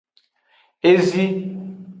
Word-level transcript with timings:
Ezi. 0.91 1.25